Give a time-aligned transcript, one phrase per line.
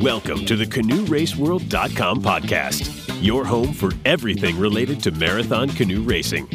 [0.00, 6.48] Welcome to the CanoeRaceWorld.com podcast, your home for everything related to marathon canoe racing.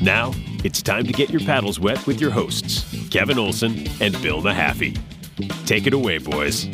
[0.00, 0.32] Now,
[0.64, 4.98] it's time to get your paddles wet with your hosts, Kevin Olson and Bill Mahaffey.
[5.66, 6.66] Take it away, boys.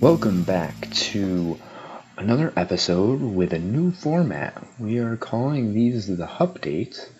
[0.00, 1.60] Welcome back to
[2.16, 4.66] another episode with a new format.
[4.78, 7.10] We are calling these the Updates,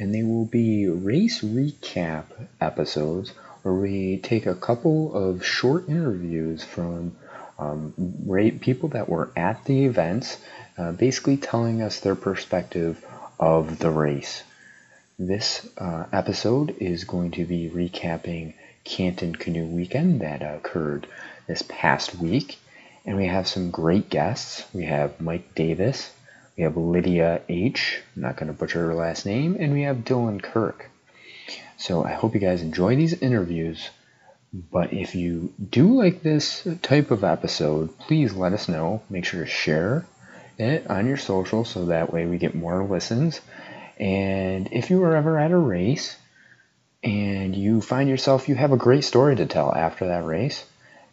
[0.00, 2.24] and they will be race recap
[2.60, 7.14] episodes where we take a couple of short interviews from
[7.58, 7.92] um,
[8.60, 10.38] people that were at the events,
[10.78, 13.04] uh, basically telling us their perspective
[13.38, 14.42] of the race.
[15.18, 18.54] This uh, episode is going to be recapping
[18.84, 21.06] Canton Canoe Weekend that occurred
[21.46, 22.58] this past week.
[23.04, 24.64] And we have some great guests.
[24.72, 26.10] We have Mike Davis,
[26.60, 28.02] we have Lydia H.
[28.14, 30.90] I'm not going to butcher her last name, and we have Dylan Kirk.
[31.78, 33.88] So I hope you guys enjoy these interviews.
[34.52, 39.00] But if you do like this type of episode, please let us know.
[39.08, 40.04] Make sure to share
[40.58, 43.40] it on your social so that way we get more listens.
[43.98, 46.14] And if you are ever at a race
[47.02, 50.62] and you find yourself you have a great story to tell after that race,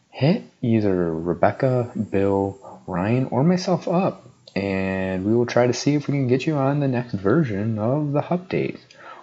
[0.09, 4.25] hit either Rebecca, Bill, Ryan, or myself up,
[4.55, 7.79] and we will try to see if we can get you on the next version
[7.79, 8.79] of the update.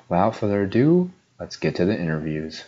[0.08, 2.64] Without further ado, let's get to the interviews.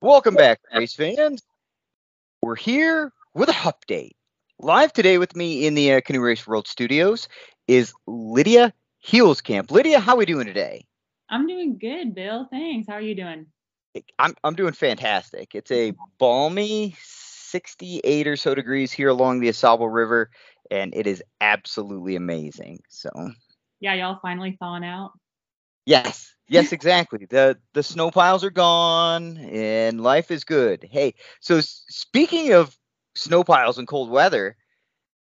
[0.00, 1.42] Welcome back, race fans.
[2.42, 4.12] We're here with a update.
[4.58, 7.28] Live today with me in the uh, Canoe Race World Studios
[7.68, 8.72] is Lydia
[9.06, 9.70] Heelskamp.
[9.70, 10.84] Lydia, how are we doing today?
[11.28, 12.46] I'm doing good, Bill.
[12.50, 12.88] Thanks.
[12.88, 13.46] How are you doing?
[14.18, 15.54] I'm I'm doing fantastic.
[15.54, 16.96] It's a balmy
[17.50, 20.30] 68 or so degrees here along the AuSable River,
[20.70, 22.80] and it is absolutely amazing.
[22.88, 23.10] So
[23.80, 25.12] yeah, y'all finally thawing out.
[25.86, 27.26] Yes, yes, exactly.
[27.28, 30.88] the The snow piles are gone, and life is good.
[30.90, 32.76] Hey, so speaking of
[33.14, 34.56] snow piles and cold weather,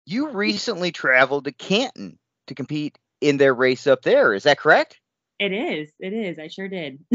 [0.05, 4.35] you recently traveled to Canton to compete in their race up there.
[4.35, 5.01] Is that correct?
[5.39, 5.91] It is.
[6.01, 6.39] It is.
[6.39, 6.99] I sure did.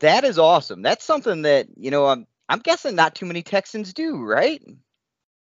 [0.00, 0.82] that is awesome.
[0.82, 2.06] That's something that you know.
[2.06, 4.62] I'm I'm guessing not too many Texans do, right?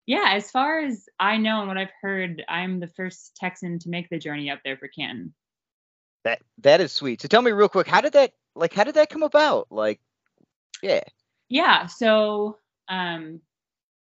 [0.05, 3.89] Yeah, as far as I know and what I've heard, I'm the first Texan to
[3.89, 5.33] make the journey up there for Canton.
[6.25, 7.23] That that is sweet.
[7.23, 9.69] So tell me real quick, how did that like how did that come about?
[9.71, 9.99] Like,
[10.83, 11.01] yeah.
[11.49, 11.87] Yeah.
[11.87, 12.59] So
[12.91, 13.41] um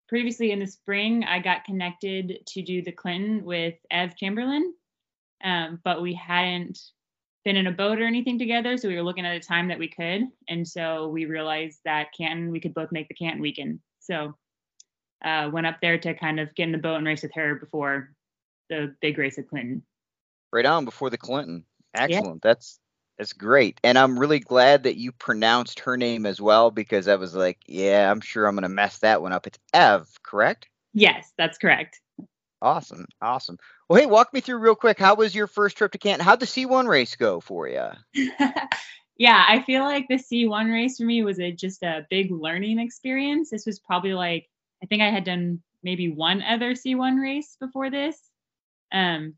[0.09, 4.73] previously in the spring I got connected to do the Clinton with Ev Chamberlain.
[5.45, 6.79] Um, but we hadn't
[7.45, 8.77] been in a boat or anything together.
[8.77, 10.23] So we were looking at a time that we could.
[10.49, 13.81] And so we realized that Canton, we could both make the Canton weekend.
[14.01, 14.35] So
[15.25, 17.55] uh, went up there to kind of get in the boat and race with her
[17.55, 18.13] before
[18.69, 19.83] the big race at Clinton.
[20.53, 21.65] Right on before the Clinton.
[21.95, 22.41] Excellent.
[22.45, 22.51] Yeah.
[22.51, 22.79] That's
[23.19, 23.79] that's great.
[23.85, 27.59] And I'm really glad that you pronounced her name as well because I was like,
[27.67, 29.47] yeah, I'm sure I'm going to mess that one up.
[29.47, 30.69] It's Ev, correct?
[30.95, 32.01] Yes, that's correct.
[32.63, 33.07] Awesome.
[33.23, 33.59] Awesome.
[33.89, 34.99] Well, hey, walk me through real quick.
[34.99, 36.25] How was your first trip to Canton?
[36.25, 37.89] How'd the C1 race go for you?
[39.17, 42.79] yeah, I feel like the C1 race for me was a, just a big learning
[42.79, 43.51] experience.
[43.51, 44.49] This was probably like,
[44.83, 48.19] I think I had done maybe one other C1 race before this.
[48.93, 49.35] Um,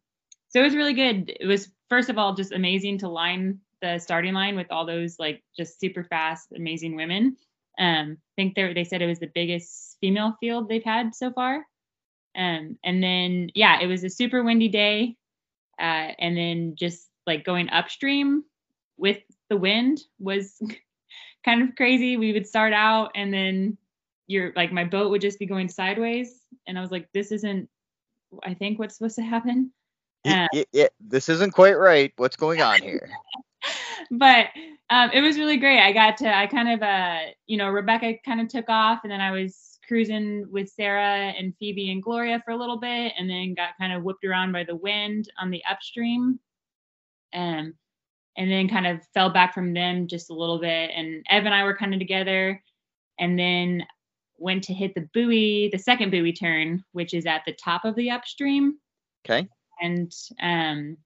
[0.49, 1.33] so it was really good.
[1.39, 5.19] It was, first of all, just amazing to line the starting line with all those
[5.19, 7.37] like just super fast, amazing women.
[7.79, 11.33] Um, I think they they said it was the biggest female field they've had so
[11.33, 11.65] far.
[12.37, 15.17] Um, and then yeah, it was a super windy day.
[15.79, 18.45] Uh, and then just like going upstream
[18.97, 20.61] with the wind was
[21.45, 22.17] kind of crazy.
[22.17, 23.79] We would start out and then
[24.27, 26.41] you're like my boat would just be going sideways.
[26.67, 27.69] And I was like, this isn't
[28.43, 29.73] I think what's supposed to happen.
[30.25, 32.13] Yeah, yeah, this isn't quite right.
[32.17, 33.11] What's going on here?
[34.11, 34.47] but
[34.89, 35.81] um, it was really great.
[35.81, 39.11] I got to, I kind of, uh, you know, Rebecca kind of took off, and
[39.11, 43.29] then I was cruising with Sarah and Phoebe and Gloria for a little bit, and
[43.29, 46.41] then got kind of whipped around by the wind on the upstream,
[47.35, 47.75] and
[48.39, 50.93] and then kind of fell back from them just a little bit.
[50.97, 52.63] And Ev and I were kind of together,
[53.19, 53.85] and then
[54.39, 57.95] went to hit the buoy, the second buoy turn, which is at the top of
[57.95, 58.79] the upstream.
[59.27, 59.47] Okay.
[59.83, 60.97] And um,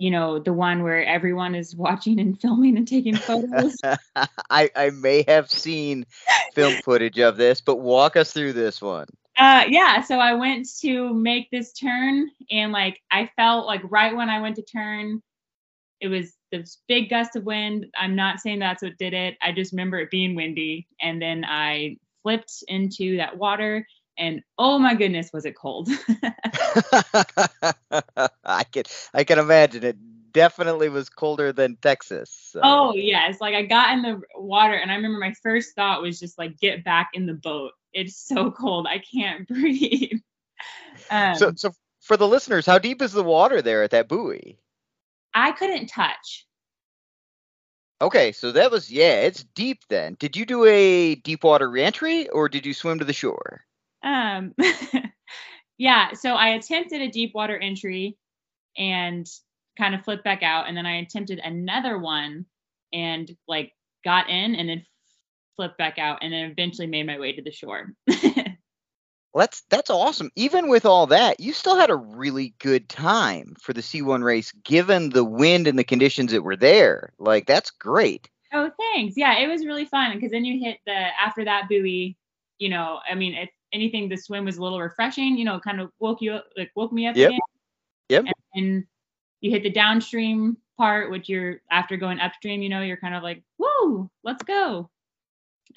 [0.00, 3.76] you know, the one where everyone is watching and filming and taking photos.
[4.50, 6.06] I, I may have seen
[6.54, 9.06] film footage of this, but walk us through this one.
[9.36, 14.16] Uh, yeah, so I went to make this turn, and like I felt like right
[14.16, 15.22] when I went to turn,
[16.00, 17.86] it was this big gust of wind.
[17.96, 19.36] I'm not saying that's what did it.
[19.42, 23.86] I just remember it being windy, and then I flipped into that water
[24.20, 25.88] and oh my goodness was it cold
[28.44, 29.96] I can I can imagine it
[30.32, 32.30] definitely was colder than Texas.
[32.52, 32.60] So.
[32.62, 36.18] Oh yes, like I got in the water and I remember my first thought was
[36.18, 37.72] just like get back in the boat.
[37.92, 38.86] It's so cold.
[38.86, 40.20] I can't breathe.
[41.10, 44.58] Um, so so for the listeners, how deep is the water there at that buoy?
[45.34, 46.46] I couldn't touch.
[48.02, 50.16] Okay, so that was yeah, it's deep then.
[50.18, 53.64] Did you do a deep water reentry or did you swim to the shore?
[54.02, 54.54] Um
[55.78, 58.16] yeah, so I attempted a deep water entry
[58.76, 59.26] and
[59.78, 62.46] kind of flipped back out and then I attempted another one
[62.92, 63.72] and like
[64.04, 64.84] got in and then
[65.56, 67.94] flipped back out and then eventually made my way to the shore.
[69.32, 70.30] Well, that's that's awesome.
[70.34, 74.50] Even with all that, you still had a really good time for the C1 race,
[74.64, 77.12] given the wind and the conditions that were there.
[77.18, 78.28] Like that's great.
[78.52, 79.16] Oh, thanks.
[79.16, 82.16] Yeah, it was really fun because then you hit the after that buoy.
[82.58, 85.36] You know, I mean, if anything, the swim was a little refreshing.
[85.36, 87.28] You know, kind of woke you up, like woke me up Yep.
[87.28, 87.40] again.
[88.08, 88.24] Yep.
[88.54, 88.84] And,
[89.42, 92.60] you hit the downstream part, which you're after going upstream.
[92.60, 94.90] You know, you're kind of like, woo, let's go.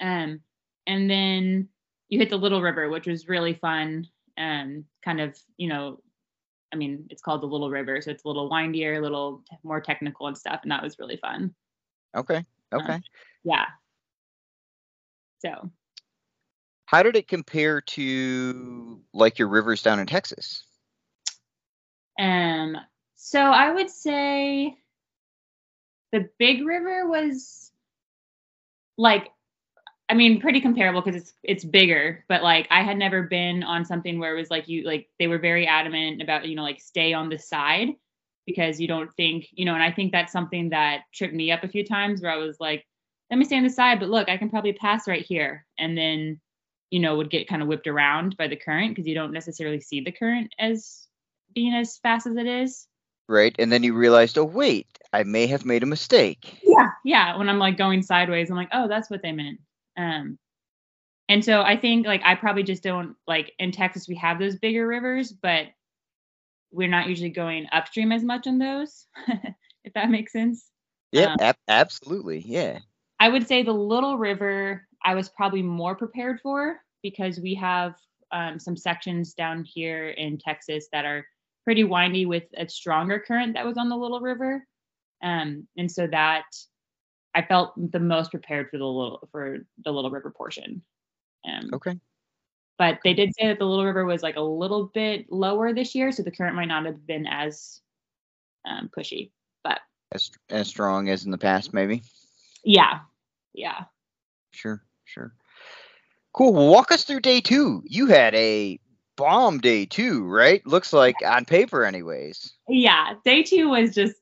[0.00, 0.40] Um,
[0.86, 1.68] and then
[2.10, 4.06] you hit the Little River, which was really fun.
[4.36, 6.00] Um, kind of, you know,
[6.74, 9.56] I mean, it's called the Little River, so it's a little windier, a little t-
[9.62, 11.54] more technical and stuff, and that was really fun.
[12.14, 12.44] Okay.
[12.72, 13.00] Okay.
[13.44, 13.64] Yeah.
[15.38, 15.70] So,
[16.86, 20.64] How did it compare to like your rivers down in Texas?
[22.18, 22.76] um,
[23.16, 24.76] so I would say
[26.12, 27.72] the Big River was
[28.96, 29.30] like,
[30.08, 33.84] I mean, pretty comparable because it's it's bigger, but like I had never been on
[33.84, 36.80] something where it was like you like they were very adamant about you know like
[36.80, 37.88] stay on the side
[38.46, 41.64] because you don't think you know, and I think that's something that tripped me up
[41.64, 42.86] a few times where I was like,
[43.30, 45.96] let me stay on the side, but look, I can probably pass right here, and
[45.96, 46.40] then
[46.94, 49.80] you know would get kind of whipped around by the current because you don't necessarily
[49.80, 51.08] see the current as
[51.52, 52.86] being as fast as it is.
[53.28, 53.52] Right.
[53.58, 56.60] And then you realized, oh wait, I may have made a mistake.
[56.62, 57.36] Yeah, yeah.
[57.36, 59.58] When I'm like going sideways, I'm like, oh, that's what they meant.
[59.96, 60.38] Um,
[61.28, 64.54] and so I think like I probably just don't like in Texas we have those
[64.54, 65.66] bigger rivers, but
[66.70, 69.06] we're not usually going upstream as much on those,
[69.84, 70.64] if that makes sense.
[71.10, 72.44] Yeah, Um, ab- absolutely.
[72.46, 72.78] Yeah.
[73.18, 77.94] I would say the Little River I was probably more prepared for because we have
[78.32, 81.24] um, some sections down here in Texas that are
[81.62, 84.66] pretty windy with a stronger current that was on the Little River,
[85.22, 86.44] um, and so that
[87.34, 90.82] I felt the most prepared for the little for the Little River portion.
[91.46, 91.98] Um, Okay.
[92.76, 95.94] But they did say that the Little River was like a little bit lower this
[95.94, 97.80] year, so the current might not have been as
[98.68, 99.30] um, pushy.
[99.62, 99.80] But
[100.12, 102.02] As as strong as in the past, maybe.
[102.64, 103.00] yeah,
[103.52, 103.84] yeah.
[104.50, 104.82] Sure.
[105.04, 105.32] Sure.
[106.34, 106.52] Cool.
[106.52, 107.82] Well, walk us through day two.
[107.86, 108.80] You had a
[109.16, 110.66] bomb day two, right?
[110.66, 112.52] Looks like on paper, anyways.
[112.68, 114.16] yeah, day two was just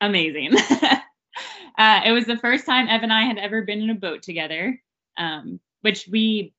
[0.00, 0.56] amazing.
[1.78, 4.22] uh, it was the first time Ev and I had ever been in a boat
[4.22, 4.80] together,
[5.16, 6.52] um, which we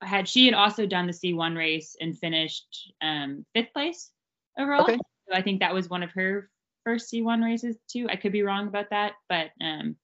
[0.00, 0.28] had.
[0.28, 4.12] She had also done the C1 race and finished um, fifth place
[4.56, 4.82] overall.
[4.82, 4.98] Okay.
[5.28, 6.48] So I think that was one of her
[6.84, 8.06] first C1 races too.
[8.08, 9.96] I could be wrong about that, but um,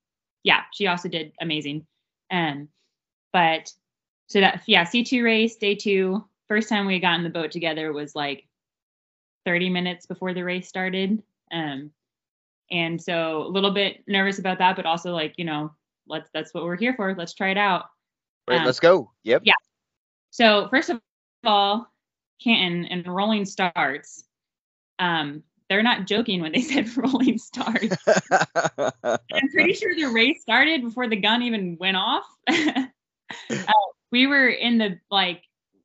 [0.43, 1.87] yeah, she also did amazing.
[2.33, 2.69] Um,
[3.33, 3.73] but
[4.33, 6.25] so that yeah, C2 race day two.
[6.49, 8.47] First time we got in the boat together was like
[9.45, 11.23] 30 minutes before the race started.
[11.53, 11.91] Um,
[12.71, 15.75] and so a little bit nervous about that, but also like, you know,
[16.07, 17.15] let's that's what we're here for.
[17.15, 17.91] Let's try it out.
[18.49, 18.61] Right.
[18.61, 19.11] Um, let's go.
[19.25, 19.43] Yep.
[19.45, 19.53] yeah.
[20.31, 20.99] So first of
[21.45, 21.93] all,
[22.43, 24.25] Canton and rolling starts.
[24.99, 27.99] Um, they're not joking when they said rolling starts.
[28.79, 32.25] I'm pretty sure the race started before the gun even went off.
[32.49, 32.85] uh,
[34.13, 35.43] we were in the like,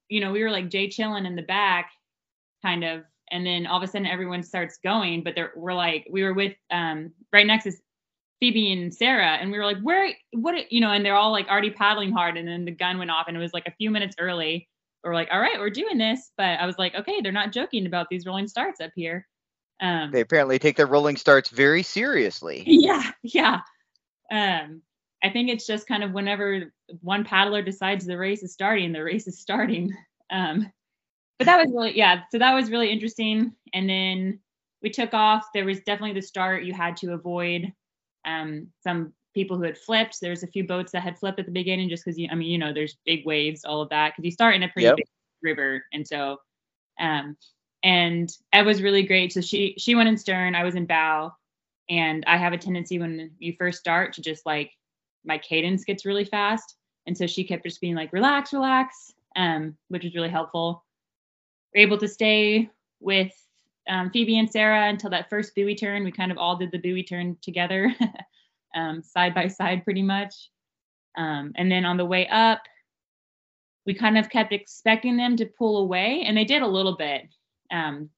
[0.09, 1.89] you know, we were like Jay chilling in the back,
[2.61, 5.23] kind of, and then all of a sudden everyone starts going.
[5.23, 7.71] But there, we're like, we were with um right next to
[8.39, 11.47] Phoebe and Sarah, and we were like, where, what, you know, and they're all like
[11.47, 13.89] already paddling hard, and then the gun went off, and it was like a few
[13.89, 14.67] minutes early.
[15.03, 17.85] We're like, all right, we're doing this, but I was like, okay, they're not joking
[17.85, 19.25] about these rolling starts up here.
[19.79, 22.63] Um, they apparently take their rolling starts very seriously.
[22.67, 23.61] yeah, yeah.
[24.31, 24.81] Um,
[25.23, 29.03] I think it's just kind of whenever one paddler decides the race is starting, the
[29.03, 29.93] race is starting.
[30.29, 30.71] Um,
[31.39, 32.23] but that was really, yeah.
[32.31, 33.53] So that was really interesting.
[33.73, 34.39] And then
[34.81, 35.45] we took off.
[35.53, 36.63] There was definitely the start.
[36.63, 37.71] You had to avoid
[38.25, 40.19] um, some people who had flipped.
[40.21, 42.35] There was a few boats that had flipped at the beginning, just because you, I
[42.35, 44.87] mean, you know, there's big waves, all of that, because you start in a pretty
[44.87, 44.97] Yep.
[44.97, 45.05] big
[45.43, 46.37] river, and so,
[46.99, 47.37] um,
[47.83, 49.31] and Ev was really great.
[49.33, 51.31] So she she went in stern, I was in bow,
[51.89, 54.71] and I have a tendency when you first start to just like
[55.27, 59.75] my cadence gets really fast, and so she kept just being like, relax, relax, um,
[59.89, 60.83] which was really helpful.
[61.73, 62.69] We're able to stay
[62.99, 63.31] with
[63.87, 66.03] um, Phoebe and Sarah until that first buoy turn.
[66.03, 67.93] We kind of all did the buoy turn together,
[68.75, 70.33] um, side by side, pretty much.
[71.17, 72.61] Um, and then on the way up,
[73.85, 77.23] we kind of kept expecting them to pull away, and they did a little bit.
[77.71, 78.09] Um,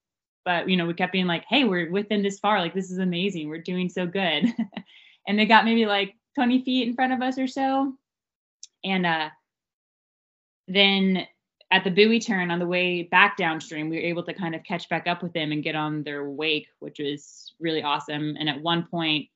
[0.46, 2.60] but you know, we kept being like, "Hey, we're within this far.
[2.60, 3.50] Like, this is amazing.
[3.50, 4.46] We're doing so good."
[5.28, 7.94] and they got maybe like 20 feet in front of us or so,
[8.86, 9.28] and uh,
[10.70, 11.28] then
[11.70, 14.64] at the buoy turn on the way back downstream, we were able to kind of
[14.64, 18.38] catch back up with them and get on their wake, which was really awesome.
[18.40, 19.28] And at one point,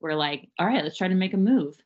[0.00, 1.76] we're like, all right, let's try to make a move.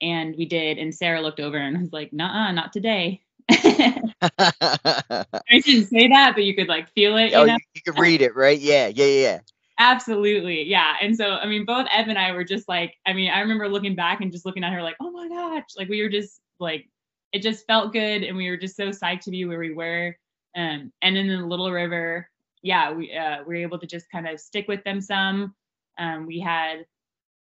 [0.00, 0.78] And we did.
[0.78, 3.20] And Sarah looked over and was like, nah, not today.
[3.50, 7.34] I didn't say that, but you could like feel it.
[7.34, 7.52] oh, you, know?
[7.52, 8.58] you, you could read it, right?
[8.58, 9.40] Yeah, yeah, yeah.
[9.78, 10.64] Absolutely.
[10.64, 10.94] Yeah.
[11.00, 13.68] And so, I mean, both Ev and I were just like, I mean, I remember
[13.68, 15.64] looking back and just looking at her like, oh my gosh.
[15.76, 16.88] Like, we were just like,
[17.32, 18.24] it just felt good.
[18.24, 20.16] And we were just so psyched to be where we were.
[20.56, 22.28] Um, and in the Little River,
[22.62, 25.54] yeah, we, uh, we were able to just kind of stick with them some.
[25.96, 26.84] Um, we had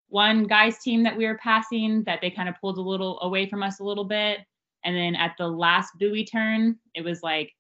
[0.09, 3.49] one guy's team that we were passing that they kind of pulled a little away
[3.49, 4.39] from us a little bit.
[4.85, 7.53] And then at the last buoy turn, it was like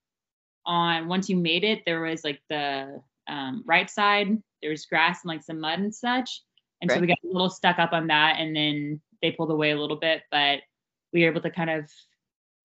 [0.65, 5.19] on once you made it, there was like the um, right side, there was grass
[5.23, 6.41] and like some mud and such.
[6.81, 9.71] And so we got a little stuck up on that and then they pulled away
[9.71, 10.59] a little bit, but
[11.11, 11.89] we were able to kind of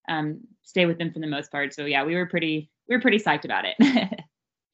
[0.08, 1.72] um, stay with them for the most part.
[1.72, 3.76] So yeah, we were pretty we were pretty psyched about it.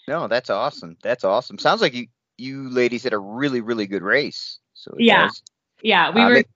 [0.08, 0.96] No, that's awesome.
[1.02, 1.58] That's awesome.
[1.58, 2.06] Sounds like you
[2.38, 4.58] you ladies had a really really good race.
[4.72, 5.26] So Yeah.
[5.26, 5.42] does.
[5.82, 6.48] yeah, we Um, were it-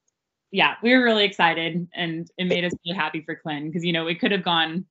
[0.52, 3.92] yeah, we were really excited and it made us really happy for Clint because you
[3.92, 4.86] know we could have gone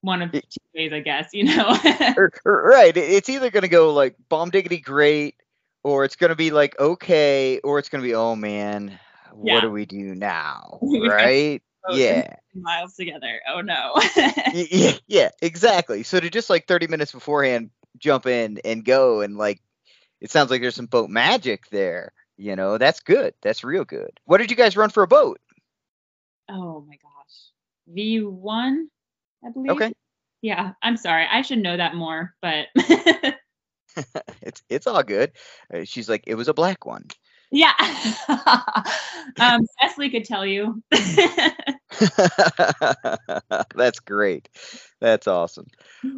[0.00, 0.40] one of two
[0.74, 1.76] ways, I guess, you know.
[2.16, 2.96] Er, er, right.
[2.96, 5.34] It's either gonna go like bomb diggity great,
[5.82, 8.98] or it's gonna be like okay, or it's gonna be oh man,
[9.42, 9.54] Yeah.
[9.54, 10.78] what do we do now?
[10.82, 11.62] Right?
[11.90, 12.34] Yeah.
[12.54, 13.40] miles together.
[13.48, 13.94] Oh no.
[14.52, 16.02] Yeah, yeah, exactly.
[16.02, 19.60] So to just like 30 minutes beforehand jump in and go and like
[20.20, 22.12] it sounds like there's some boat magic there.
[22.36, 23.34] You know, that's good.
[23.42, 24.20] That's real good.
[24.26, 25.40] What did you guys run for a boat?
[26.50, 27.96] oh my gosh.
[27.96, 28.84] V1,
[29.44, 29.72] I believe.
[29.72, 29.92] Okay.
[30.42, 31.26] Yeah, I'm sorry.
[31.30, 32.66] I should know that more, but
[34.42, 35.32] It's it's all good.
[35.72, 37.06] Uh, she's like, it was a black one.
[37.50, 37.72] yeah.
[39.40, 40.82] um, Leslie could tell you.
[43.74, 44.48] That's great.
[45.00, 45.66] That's awesome.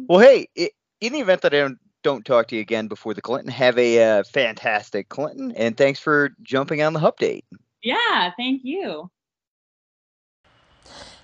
[0.07, 3.15] Well, hey, i in the event that I don't, don't talk to you again before
[3.15, 7.43] the Clinton, have a uh, fantastic Clinton, and thanks for jumping on the update.
[7.81, 9.09] yeah, thank you.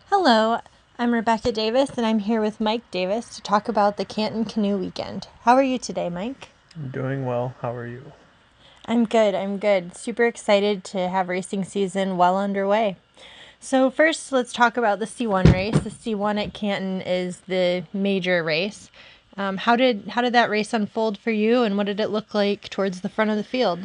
[0.10, 0.60] Hello,
[1.00, 4.80] I'm Rebecca Davis, and I'm here with Mike Davis to talk about the Canton Canoe
[4.80, 5.28] Weekend.
[5.42, 6.48] How are you today, Mike?
[6.76, 7.54] I'm doing well.
[7.62, 8.14] How are you?
[8.86, 9.96] I'm good, I'm good.
[9.96, 12.98] Super excited to have racing season well underway.
[13.60, 15.78] So, first, let's talk about the C1 race.
[15.78, 18.90] The C1 at Canton is the major race.
[19.38, 22.34] Um, how did how did that race unfold for you, and what did it look
[22.34, 23.82] like towards the front of the field?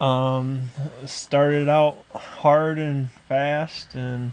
[0.00, 0.70] Um,
[1.04, 4.32] started out hard and fast, and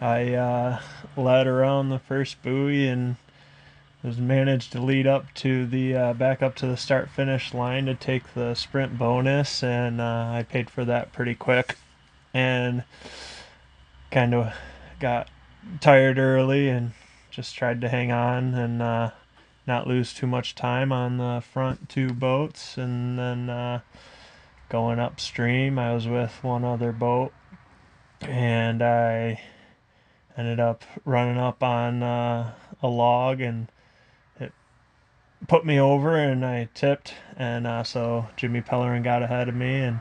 [0.00, 0.80] I uh,
[1.16, 3.16] led around the first buoy and
[4.02, 7.86] was managed to lead up to the uh, back up to the start finish line
[7.86, 11.76] to take the sprint bonus, and uh, I paid for that pretty quick,
[12.32, 12.84] and
[14.10, 14.54] kind of
[15.00, 15.28] got
[15.80, 16.92] tired early and
[17.30, 19.10] just tried to hang on and uh,
[19.66, 23.50] not lose too much time on the front two boats, and then.
[23.50, 23.80] Uh,
[24.70, 25.78] going upstream.
[25.78, 27.32] I was with one other boat,
[28.22, 29.42] and I
[30.40, 33.68] ended up running up on uh, a log, and
[34.38, 34.52] it
[35.46, 39.80] put me over, and I tipped, and uh, so Jimmy Pellerin got ahead of me,
[39.80, 40.00] and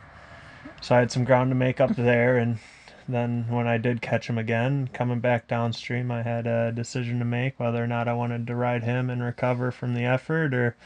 [0.82, 2.60] so I had some ground to make up there, and
[3.08, 7.26] then when I did catch him again, coming back downstream, I had a decision to
[7.26, 10.78] make whether or not I wanted to ride him and recover from the effort, or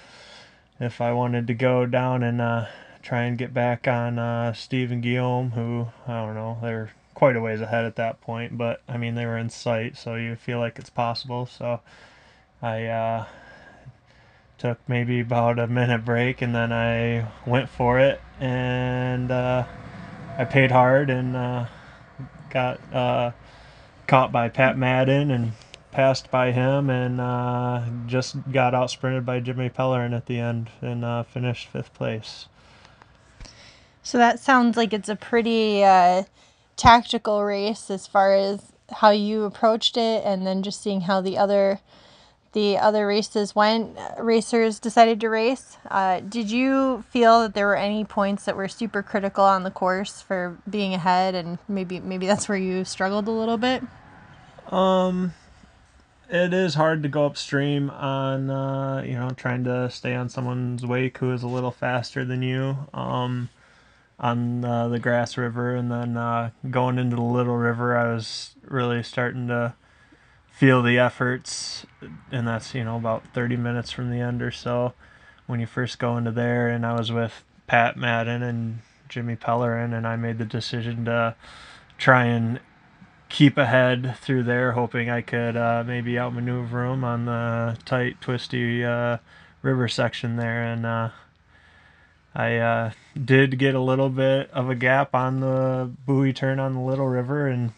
[0.80, 2.66] if I wanted to go down and uh,
[3.04, 6.92] try and get back on uh, Steve and Guillaume, who I don't know, they're
[7.24, 10.16] quite a ways ahead at that point, but I mean they were in sight, so
[10.16, 11.46] you feel like it's possible.
[11.46, 11.80] So
[12.62, 13.26] I uh,
[14.58, 19.64] took maybe about a minute break, and then I went for it, and uh,
[20.38, 21.68] I paid hard and uh,
[22.50, 23.32] got uh,
[24.06, 25.54] caught by Pat Madden and
[25.92, 30.72] passed by him and uh, just got out sprinted by Jimmy Pellerin at the end
[30.82, 32.50] and uh, finished fifth place.
[34.02, 36.24] So that sounds like it's a pretty uh,
[36.76, 41.38] tactical race as far as how you approached it, and then just seeing how the
[41.38, 41.80] other
[42.54, 43.98] the other races went.
[44.20, 45.78] Racers decided to race.
[45.90, 49.72] Uh, did you feel that there were any points that were super critical on the
[49.72, 53.84] course for being ahead, and maybe maybe that's where you struggled a little bit?
[54.72, 55.34] Um,
[56.30, 60.86] it is hard to go upstream on uh, you know trying to stay on someone's
[60.86, 63.50] wake who is a little faster than you um,
[64.24, 68.56] on uh, the Grass River, and then uh, going into the Little River, I was
[68.64, 69.76] really starting to
[70.48, 71.86] feel the efforts,
[72.32, 74.94] and that's you know about 30 minutes from the end or so
[75.46, 79.94] when you first go into there, and I was with Pat Madden and Jimmy Pellerin,
[79.94, 81.36] and I made the decision to
[81.98, 82.62] try and
[83.28, 88.86] keep ahead through there, hoping I could uh, maybe outmaneuver them on the tight, twisty
[88.86, 89.18] uh,
[89.62, 90.64] river section there.
[90.64, 91.10] And uh,
[92.36, 92.92] I uh,
[93.24, 97.08] did get a little bit of a gap on the buoy turn on the Little
[97.08, 97.74] River, and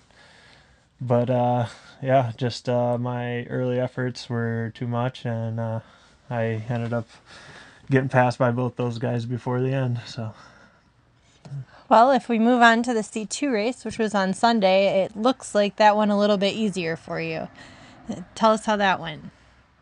[1.01, 1.67] but uh,
[2.01, 5.59] yeah, just uh, my early efforts were too much, and
[6.29, 7.07] I ended up
[7.89, 10.01] getting passed by both those guys before the end.
[10.05, 10.33] So.
[11.87, 15.53] Well, if we move on to the C2 race, which was on Sunday, it looks
[15.53, 17.47] like that went a little bit easier for you.
[18.33, 19.25] Tell us how that went.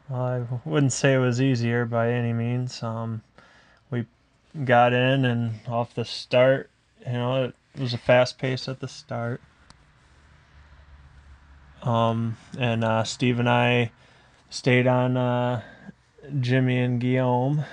[0.09, 2.83] Well, I wouldn't say it was easier by any means.
[2.83, 3.21] Um,
[4.63, 6.69] got in and off the start,
[7.05, 9.41] you know, it was a fast pace at the start.
[11.81, 13.91] Um, and uh, Steve and I
[14.49, 15.61] stayed on uh,
[16.39, 17.65] Jimmy and Guillaume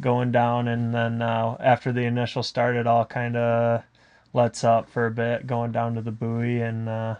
[0.00, 3.82] going down, and then uh, after the initial start, it all kind of
[4.34, 7.16] lets up for a bit, going down to the buoy, and uh,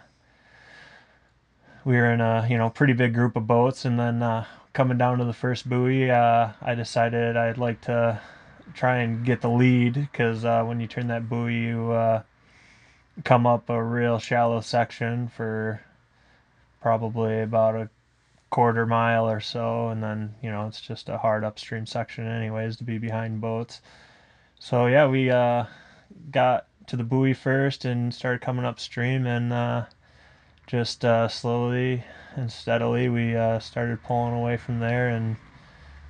[1.84, 4.44] we were in a you know pretty big group of boats, and then uh,
[4.74, 8.20] coming down to the first buoy, uh, I decided I'd like to
[8.76, 12.22] try and get the lead because uh, when you turn that buoy, you uh,
[13.24, 15.80] come up a real shallow section for
[16.80, 17.88] probably about a
[18.50, 22.76] quarter mile or so, and then you know it's just a hard upstream section anyways
[22.76, 23.80] to be behind boats.
[24.58, 25.64] So yeah, we uh,
[26.30, 29.86] got to the buoy first and started coming upstream, and uh,
[30.66, 32.04] just uh, slowly
[32.36, 35.36] and steadily we uh, started pulling away from there, and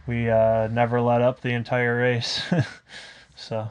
[0.06, 2.42] we uh, never let up the entire race.
[3.36, 3.69] so.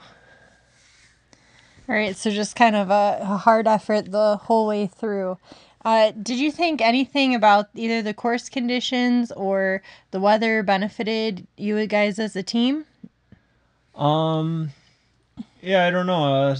[1.88, 5.38] All right, so just kind of a, a hard effort the whole way through.
[5.84, 11.86] Uh, did you think anything about either the course conditions or the weather benefited you
[11.86, 12.86] guys as a team?
[13.94, 14.72] Um,
[15.62, 16.34] yeah, I don't know.
[16.34, 16.58] Uh,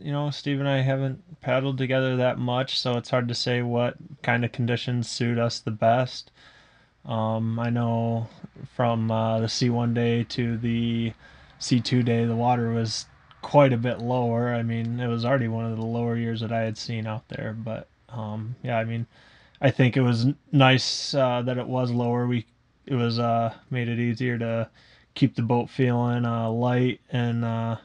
[0.00, 3.62] you know, Steve and I haven't paddled together that much, so it's hard to say
[3.62, 6.30] what kind of conditions suit us the best.
[7.08, 8.28] Um, I know
[8.76, 11.14] from uh, the C1 day to the
[11.58, 13.06] C2 day, the water was
[13.40, 14.52] quite a bit lower.
[14.52, 17.26] I mean, it was already one of the lower years that I had seen out
[17.28, 19.06] there, but um, yeah, I mean,
[19.60, 22.26] I think it was nice uh, that it was lower.
[22.26, 22.46] We
[22.86, 24.68] it was uh, made it easier to
[25.14, 27.76] keep the boat feeling uh, light and uh,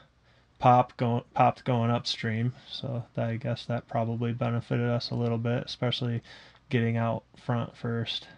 [0.58, 2.54] pop going popped going upstream.
[2.70, 6.22] So I guess that probably benefited us a little bit, especially
[6.70, 8.28] getting out front first.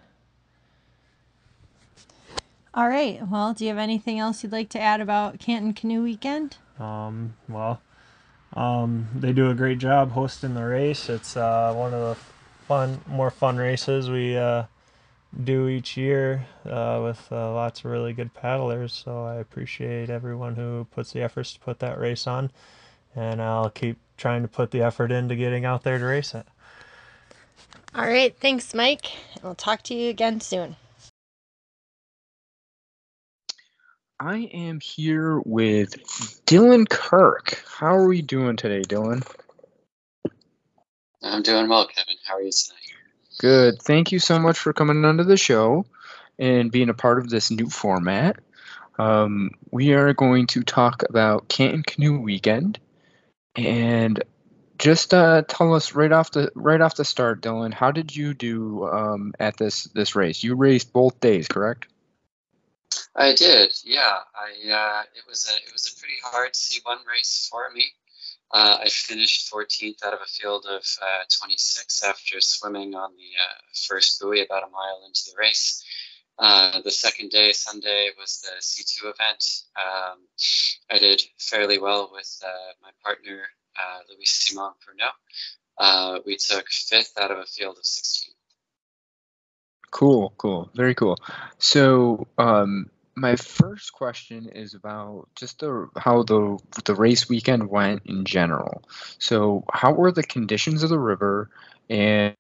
[2.76, 3.26] All right.
[3.26, 6.58] Well, do you have anything else you'd like to add about Canton Canoe Weekend?
[6.78, 7.80] Um, well,
[8.52, 11.08] um, they do a great job hosting the race.
[11.08, 12.22] It's uh, one of the
[12.68, 14.64] fun, more fun races we uh,
[15.42, 18.92] do each year uh, with uh, lots of really good paddlers.
[18.92, 22.50] So I appreciate everyone who puts the efforts to put that race on,
[23.14, 26.46] and I'll keep trying to put the effort into getting out there to race it.
[27.94, 29.12] All right, thanks, Mike.
[29.42, 30.76] I'll talk to you again soon.
[34.18, 35.94] I am here with
[36.46, 37.62] Dylan Kirk.
[37.66, 39.22] How are we doing today, Dylan?
[41.22, 42.14] I'm doing well, Kevin.
[42.24, 42.80] How are you tonight?
[43.38, 43.82] Good.
[43.82, 45.84] Thank you so much for coming onto the show
[46.38, 48.38] and being a part of this new format.
[48.98, 52.78] Um, we are going to talk about Canton Canoe Weekend,
[53.54, 54.24] and
[54.78, 57.74] just uh, tell us right off the right off the start, Dylan.
[57.74, 60.42] How did you do um, at this this race?
[60.42, 61.88] You raced both days, correct?
[63.18, 64.18] I did, yeah.
[64.34, 67.84] I uh, it was a it was a pretty hard C1 race for me.
[68.52, 73.30] Uh, I finished 14th out of a field of uh, 26 after swimming on the
[73.42, 75.82] uh, first buoy about a mile into the race.
[76.38, 79.44] Uh, the second day, Sunday, was the C2 event.
[79.76, 80.18] Um,
[80.90, 83.40] I did fairly well with uh, my partner,
[84.10, 86.20] Louis Simon Bruno.
[86.26, 88.34] we took fifth out of a field of 16.
[89.90, 91.16] Cool, cool, very cool.
[91.58, 98.02] So, um, my first question is about just the how the the race weekend went
[98.04, 98.84] in general.
[99.18, 101.50] So, how were the conditions of the river,
[101.88, 102.34] and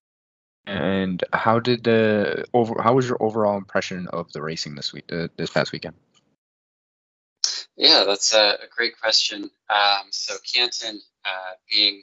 [0.66, 5.10] and how did the over how was your overall impression of the racing this week
[5.10, 5.96] uh, this past weekend?
[7.76, 9.50] Yeah, that's a, a great question.
[9.70, 12.02] Um, so, Canton uh, being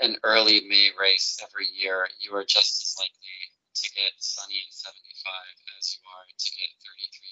[0.00, 4.72] an early May race every year, you are just as likely to get sunny and
[4.72, 5.32] 75
[5.80, 7.31] as you are to get 33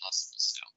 [0.00, 0.68] possible snow.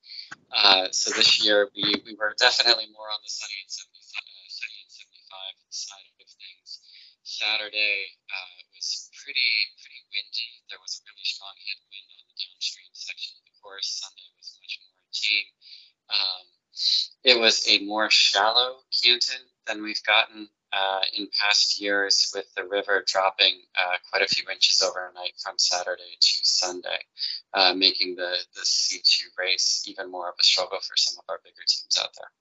[0.54, 4.50] Uh, so this year we, we were definitely more on the sunny and 75, uh,
[4.52, 6.70] sunny and 75 side of things.
[7.24, 10.52] Saturday uh, was pretty pretty windy.
[10.70, 13.90] There was a really strong headwind on the downstream section of the course.
[14.04, 15.50] Sunday was much more tame.
[16.12, 16.46] Um,
[17.24, 22.66] it was a more shallow canton than we've gotten uh, in past years, with the
[22.66, 27.00] river dropping uh, quite a few inches overnight from Saturday to Sunday,
[27.54, 31.40] uh, making the, the C2 race even more of a struggle for some of our
[31.44, 32.32] bigger teams out there.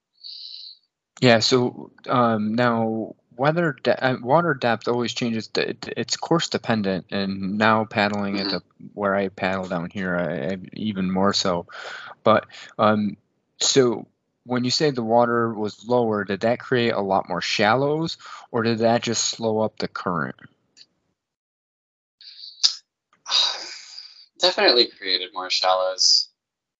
[1.20, 1.38] Yeah.
[1.40, 5.50] So um, now weather de- uh, water depth always changes.
[5.54, 8.46] It's course dependent, and now paddling mm-hmm.
[8.46, 8.62] at the
[8.94, 11.66] where I paddle down here, I, I, even more so.
[12.24, 12.46] But
[12.78, 13.16] um,
[13.58, 14.06] so
[14.44, 18.16] when you say the water was lower, did that create a lot more shallows,
[18.50, 20.36] or did that just slow up the current?
[24.42, 26.28] Definitely created more shallows.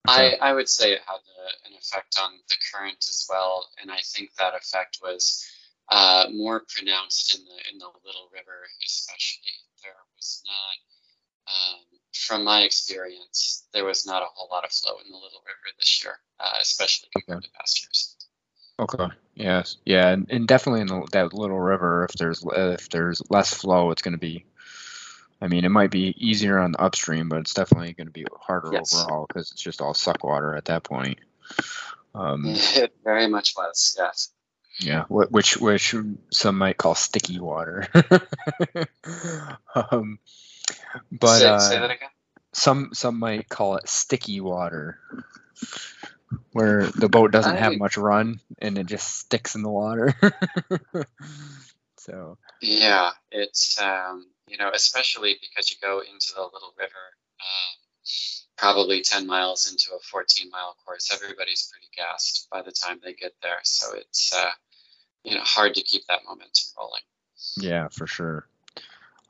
[0.09, 0.37] Okay.
[0.41, 3.91] I, I would say it had a, an effect on the current as well, and
[3.91, 5.47] I think that effect was
[5.89, 9.53] uh, more pronounced in the in the Little River, especially.
[9.83, 11.81] There was not um,
[12.13, 15.75] from my experience, there was not a whole lot of flow in the Little River
[15.79, 17.47] this year, uh, especially compared okay.
[17.49, 18.17] to past years.
[18.79, 19.15] Okay.
[19.35, 19.77] Yes.
[19.85, 23.91] Yeah, and, and definitely in the, that Little River, if there's if there's less flow,
[23.91, 24.45] it's going to be.
[25.43, 28.25] I mean, it might be easier on the upstream, but it's definitely going to be
[28.41, 28.95] harder yes.
[28.95, 31.19] overall because it's just all suck water at that point.
[32.15, 32.55] Um,
[33.05, 33.97] very much was.
[33.99, 34.31] Yes.
[34.79, 35.95] Yeah, which which
[36.31, 37.89] some might call sticky water.
[39.75, 40.19] um,
[41.11, 42.09] but say, uh, say that again.
[42.53, 44.99] Some some might call it sticky water,
[46.53, 50.15] where the boat doesn't I, have much run and it just sticks in the water.
[51.99, 52.39] so.
[52.63, 57.05] Yeah, it's um, you know especially because you go into the little river.
[57.41, 57.79] Um,
[58.59, 63.13] probably 10 miles into a 14 mile course everybody's pretty gassed by the time they
[63.13, 64.51] get there so it's uh,
[65.25, 67.01] you know hard to keep that momentum rolling
[67.57, 68.47] yeah for sure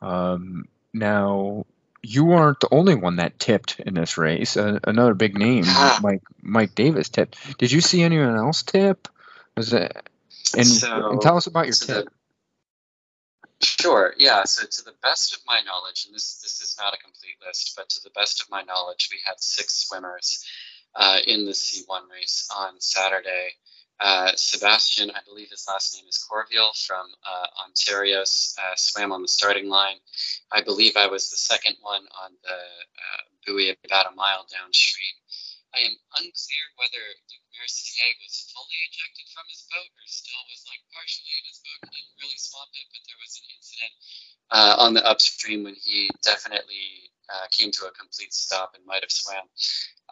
[0.02, 1.64] um, now,
[2.02, 4.56] you weren't the only one that tipped in this race.
[4.56, 5.64] Uh, another big name,
[6.02, 7.58] Mike Mike Davis tipped.
[7.58, 9.08] Did you see anyone else tip?
[9.56, 9.96] Was it?
[10.56, 12.06] And, so, and tell us about your tip.
[12.06, 12.12] The,
[13.62, 14.14] sure.
[14.18, 14.44] Yeah.
[14.44, 17.75] So to the best of my knowledge, and this this is not a complete list,
[17.77, 20.44] but to the best of my knowledge, we had six swimmers
[20.94, 23.51] uh, in the C1 race on Saturday.
[24.01, 29.22] Uh, Sebastian, I believe his last name is Corville from uh, Ontario, uh, swam on
[29.22, 29.96] the starting line.
[30.51, 35.14] I believe I was the second one on the uh, buoy about a mile downstream.
[35.75, 37.05] I am unclear whether
[37.57, 41.81] Mercier was fully ejected from his boat or still was like partially in his boat
[41.85, 43.95] and didn't really swamp it, but there was an incident
[44.53, 49.03] uh, on the upstream when he definitely uh, came to a complete stop and might
[49.03, 49.45] have swam.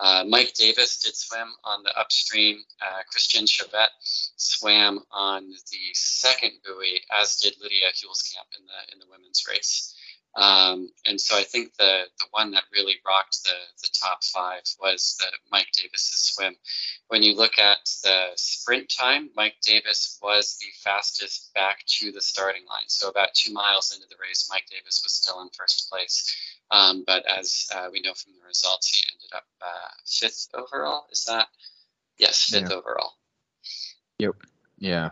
[0.00, 2.64] Uh, Mike Davis did swim on the upstream.
[2.80, 3.90] Uh, Christian Chauvet
[4.36, 9.94] swam on the second buoy, as did Lydia Hulskamp in the in the women's race.
[10.36, 14.62] Um, and so I think the the one that really rocked the the top five
[14.80, 16.54] was the Mike Davis's swim.
[17.08, 22.20] When you look at the sprint time, Mike Davis was the fastest back to the
[22.20, 22.88] starting line.
[22.88, 26.32] So about two miles into the race, Mike Davis was still in first place.
[26.70, 31.06] Um, but as uh, we know from the results, he ended up uh, fifth overall.
[31.10, 31.48] Is that?
[32.18, 32.76] Yes, fifth yeah.
[32.76, 33.14] overall.
[34.20, 34.36] Yep.
[34.78, 35.10] Yeah.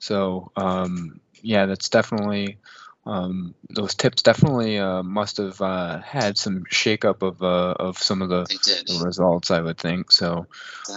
[0.00, 2.58] So um, yeah, that's definitely
[3.06, 8.22] um, those tips definitely uh, must have uh, had some shakeup of uh, of some
[8.22, 9.50] of the, the, results.
[9.50, 10.46] I would think so,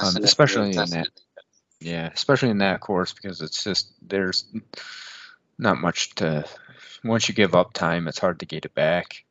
[0.01, 1.09] um, especially in that.
[1.79, 4.45] Yeah, especially in that course because it's just there's
[5.57, 6.45] not much to.
[7.03, 9.23] Once you give up time, it's hard to get it back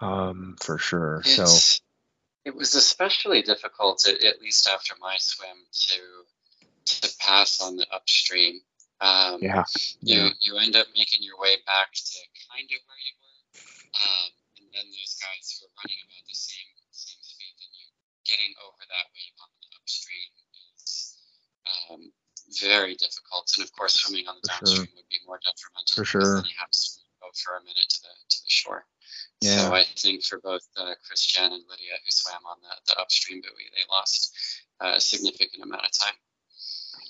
[0.00, 1.22] um, for sure.
[1.24, 1.82] It's, so
[2.44, 6.00] it was especially difficult, at, at, least after my swim, to
[7.00, 8.60] to pass on the upstream.
[9.00, 9.62] Um, yeah.
[10.02, 12.18] You you end up making your way back to
[12.50, 13.40] kind of where you were,
[13.94, 17.86] um, and then those guys who are running about the same same speed than you,
[18.26, 20.30] getting over that wave on the upstream
[20.82, 21.14] is
[21.70, 22.10] um,
[22.58, 23.46] very difficult.
[23.54, 24.98] And of course, swimming on the for downstream sure.
[24.98, 25.94] would be more detrimental.
[25.94, 26.42] For sure.
[26.42, 26.86] you have to
[27.22, 28.82] go for a minute to the to the shore.
[29.40, 29.70] Yeah.
[29.70, 33.40] So I think for both uh, Christian and Lydia, who swam on the, the upstream
[33.40, 34.34] buoy, they lost
[34.82, 36.18] uh, a significant amount of time.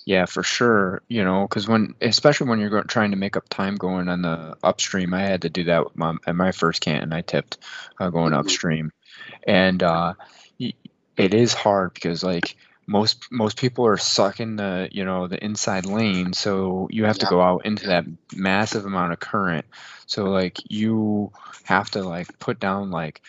[0.09, 1.03] Yeah, for sure.
[1.07, 4.23] You know, because when, especially when you're going, trying to make up time going on
[4.23, 7.13] the upstream, I had to do that with my, at my first canton.
[7.13, 7.59] I tipped
[8.01, 8.41] uh, going mm-hmm.
[8.41, 8.91] upstream,
[9.47, 10.15] and uh,
[10.59, 15.85] it is hard because like most most people are sucking the you know the inside
[15.85, 19.67] lane so you have to go out into that massive amount of current
[20.07, 21.31] so like you
[21.65, 23.21] have to like put down like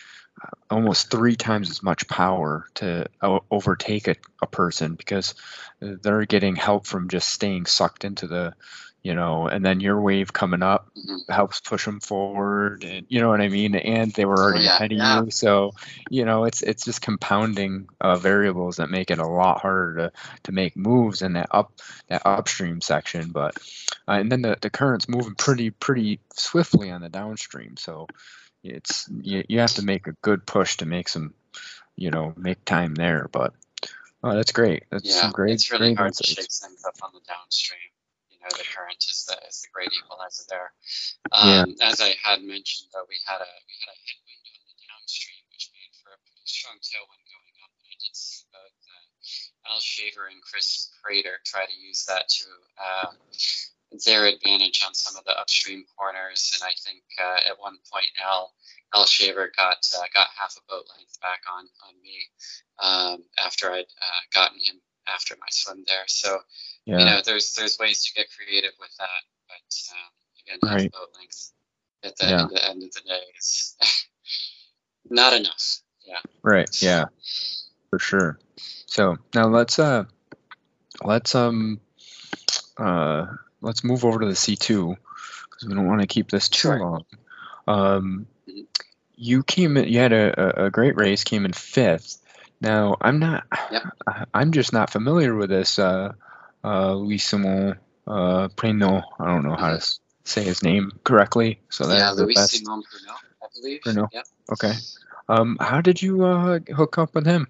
[0.70, 5.34] almost three times as much power to o- overtake a, a person because
[5.80, 8.54] they're getting help from just staying sucked into the
[9.02, 11.20] you know and then your wave coming up Mhm.
[11.30, 14.76] helps push them forward and you know what i mean and they were already yeah,
[14.76, 15.22] ahead of yeah.
[15.22, 15.72] you so
[16.10, 20.12] you know it's it's just compounding uh, variables that make it a lot harder to
[20.44, 21.72] to make moves in that up
[22.08, 23.56] that upstream section but
[24.06, 28.06] uh, and then the, the current's moving pretty pretty swiftly on the downstream so
[28.62, 31.34] it's you, you have to make a good push to make some
[31.96, 33.52] you know make time there but
[34.22, 36.96] oh that's great that's Yeah, some great it's really great hard to shake things up
[37.02, 37.80] on the downstream.
[38.30, 40.72] You know, the current is the is the great equalizer there.
[41.28, 41.68] Yeah.
[41.68, 44.76] Um, As I had mentioned, though, we had a we had a headwind on the
[44.80, 47.68] downstream, which made for a pretty strong tailwind going up.
[47.76, 52.32] And I did see both uh, Al Shaver and Chris Prater try to use that
[52.40, 52.48] to
[52.80, 53.12] uh,
[54.06, 56.52] their advantage on some of the upstream corners.
[56.54, 58.52] And I think uh, at one point Al
[58.94, 62.18] Al Shaver got uh, got half a boat length back on on me
[62.78, 66.04] um, after I'd uh, gotten him after my swim there.
[66.06, 66.38] So
[66.86, 70.12] yeah you know, there's there's ways to get creative with that, but um,
[70.46, 70.92] again, half Right.
[70.92, 71.52] boat length
[72.02, 72.46] at the, Yeah.
[72.50, 73.76] the end of the day is
[75.10, 75.80] not enough.
[76.06, 76.20] Yeah.
[76.42, 76.82] Right.
[76.82, 77.06] Yeah.
[77.90, 78.38] For sure.
[78.86, 80.04] So now let's uh
[81.02, 81.80] let's um
[82.78, 83.26] uh
[83.60, 84.96] let's move over to the C two
[85.44, 86.80] because we don't want to keep this too Sure.
[86.80, 87.04] long.
[87.66, 88.26] Um,
[89.16, 92.18] you came in, you had a, a, great race, came in fifth.
[92.60, 93.82] Now I'm not, Yep.
[94.06, 96.12] I- I'm just not familiar with this uh
[96.64, 99.02] uh Louis Simon uh Preno.
[99.18, 101.60] I don't know how to say his name correctly.
[101.70, 102.52] So that's yeah, the Louis best.
[102.52, 103.82] Simon Bruno, I believe.
[103.82, 104.08] Bruno.
[104.12, 104.26] Yep.
[104.52, 104.72] Okay.
[105.28, 107.46] Um, how did you uh hook up with him?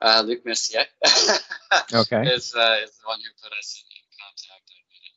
[0.00, 0.84] Uh, Luc Messier
[1.94, 2.28] Okay.
[2.28, 4.68] is, uh, is the one who put us in, in contact.
[4.68, 5.08] I made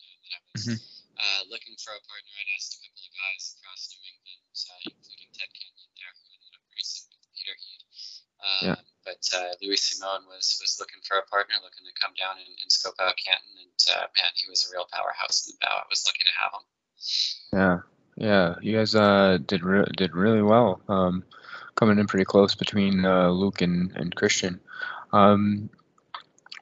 [0.65, 1.21] it known that I was Mhm.
[1.21, 2.31] uh, looking for a partner.
[2.37, 6.25] I'd asked a couple of guys across New England, uh, including Ted Kenyon there, who
[6.33, 7.81] ended up racing with Peter Heed.
[8.41, 8.79] Um, Yeah.
[9.07, 12.59] But uh, Louis Simone was was looking for a partner, looking to come down and,
[12.61, 15.77] and scope out Canton, and uh, man, he was a real powerhouse in the bow.
[15.79, 16.65] I was lucky to have him.
[17.53, 17.77] Yeah,
[18.17, 20.81] yeah, you guys uh did re- did really well.
[20.89, 21.23] Um,
[21.75, 24.59] coming in pretty close between uh, Luc and and Christian.
[25.13, 25.69] Um,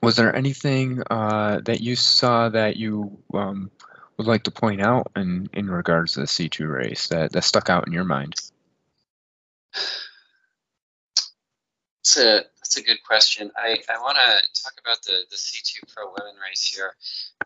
[0.01, 3.71] was there anything uh that you saw that you um
[4.17, 7.43] would like to point out in in regards to the C two race that that
[7.43, 8.36] stuck out in your mind?
[12.05, 13.51] That's a that's a good question.
[13.58, 16.95] I, I want to talk about the the C2 Pro Women race here.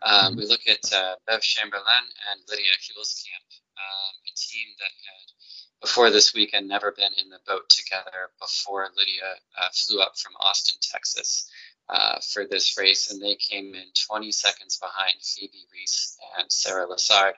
[0.02, 5.26] Um, we look at uh, Bev Chamberlain and Lydia Hulskamp, um, a team that had
[5.80, 10.32] before this weekend never been in the boat together before Lydia uh, flew up from
[10.40, 11.50] Austin, Texas.
[11.90, 16.86] Uh, for this race, and they came in 20 seconds behind Phoebe Reese and Sarah
[16.86, 17.32] Lassard,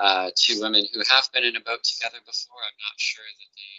[0.00, 2.58] uh, two women who have been in a boat together before.
[2.66, 3.74] I'm not sure that they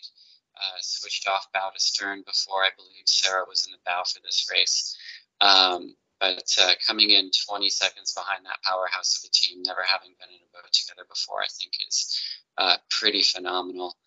[0.56, 4.22] uh, switched off bow to stern before I believe Sarah was in the bow for
[4.24, 4.96] this race.
[5.42, 10.16] Um, but uh, coming in 20 seconds behind that powerhouse of a team, never having
[10.22, 12.18] been in a boat together before, I think is
[12.58, 13.98] uh, pretty phenomenal.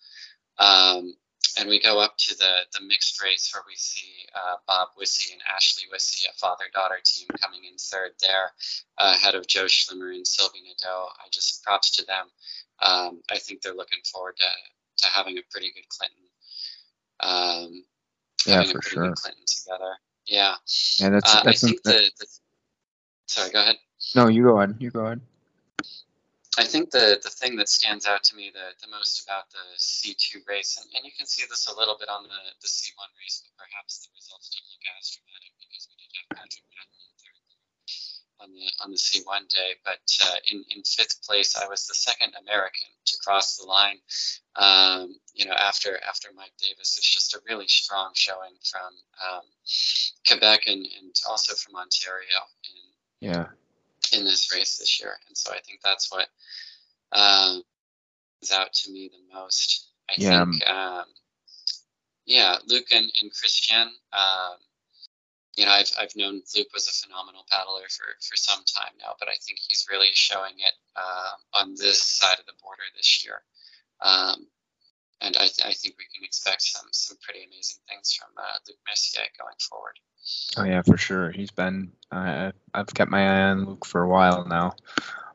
[0.57, 1.13] Um,
[1.59, 5.31] and we go up to the, the mixed race where we see uh, Bob Wissy
[5.33, 8.51] and Ashley Wissy, a father daughter team, coming in third there,
[8.97, 11.07] uh, ahead of Joe Schlimmer and Sylvie Nadeau.
[11.17, 12.27] I just props to them.
[12.81, 14.45] Um, I think they're looking forward to,
[15.05, 16.23] to having a pretty good Clinton
[17.21, 17.83] um,
[18.45, 19.07] Yeah, for a pretty sure.
[19.07, 19.93] good Clinton together.
[20.27, 20.55] Yeah,
[21.01, 22.27] And that's uh, I think the, the.
[23.27, 23.77] Sorry, go ahead.
[24.15, 24.27] no.
[24.27, 24.75] You go ahead.
[24.79, 25.21] You go ahead.
[26.57, 29.61] I think the the thing that stands out to me the, the most about the
[29.77, 32.97] C2 race, and, and you can see this a little bit on the, the C1
[33.21, 36.67] race, but perhaps the results don't look as dramatic because we did have Patrick
[38.39, 39.75] on the on the C1 day.
[39.83, 43.97] But uh, in in fifth place, I was the second American to cross the line.
[44.55, 48.93] Um, you know, after after Mike Davis, it's just a really strong showing from
[49.29, 49.45] um,
[50.27, 53.47] Quebec and, and also from Ontario in Yeah.
[54.13, 55.13] In this race this year.
[55.27, 56.27] And so I think that's what
[57.11, 57.63] um,
[58.41, 59.89] is out to me the most.
[60.09, 61.05] I Yeah, think, um,
[62.25, 64.57] yeah, Luc and, and Christian, um,
[65.55, 69.15] you know, I've, I've known Luc was a phenomenal paddler for, for some time now,
[69.19, 73.25] but I think he's really showing it uh, on this side of the border this
[73.25, 73.41] year.
[74.01, 74.47] Um,
[75.21, 78.57] and I, th- I think we can expect some some pretty amazing things from uh,
[78.67, 79.99] Luc Messier going forward.
[80.57, 81.31] Oh yeah, for sure.
[81.31, 81.91] He's been.
[82.11, 84.75] Uh, I've kept my eye on Luke for a while now.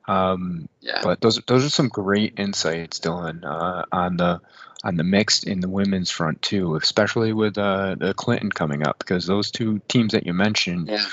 [0.08, 1.00] Um, Yeah.
[1.02, 4.40] but those those are some great insights, Dylan, uh, on the
[4.84, 8.98] on the mixed in the women's front too, especially with uh, the Clinton coming up
[8.98, 11.06] because those two teams that you mentioned Yeah.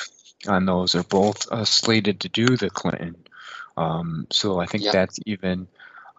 [0.48, 3.16] on those are both uh, slated to do the Clinton.
[3.78, 4.94] Um, so I think Yep.
[4.94, 5.68] that's even,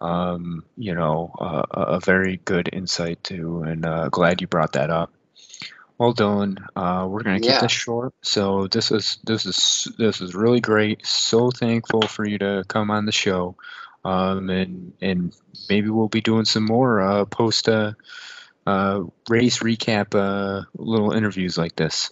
[0.01, 4.89] um, you know, uh, a very good insight too, and uh, glad you brought that
[4.89, 5.13] up.
[5.97, 7.61] Well, Dylan, uh, we're gonna keep Yeah.
[7.61, 8.13] this short.
[8.23, 11.05] So this is this is this is really great.
[11.05, 13.55] So thankful for you to come on the show,
[14.03, 15.35] um, and and
[15.69, 17.93] maybe we'll be doing some more uh, post uh,
[18.65, 22.09] uh, race recap uh, little interviews like this.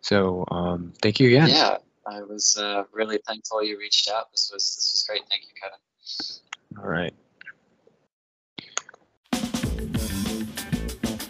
[0.00, 1.50] So um, thank you again.
[1.50, 1.76] Yeah.
[2.06, 4.32] I was uh, really thankful you reached out.
[4.32, 5.28] This was this was great.
[5.28, 6.47] Thank you, Kevin.
[6.82, 7.12] All right.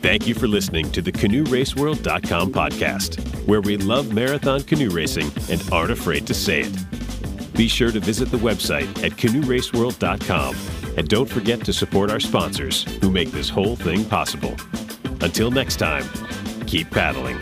[0.00, 5.62] Thank you for listening to the CanoeRaceWorld.com podcast, where we love marathon canoe racing and
[5.72, 7.52] aren't afraid to say it.
[7.54, 10.56] Be sure to visit the website at CanoeRaceWorld.com
[10.96, 14.56] and don't forget to support our sponsors who make this whole thing possible.
[15.20, 16.04] Until next time,
[16.66, 17.38] keep paddling.